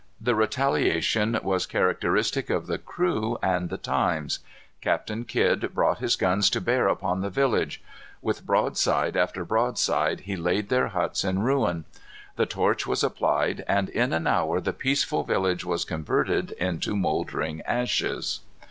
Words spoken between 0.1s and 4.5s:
The retaliation was characteristic of the crew and the times.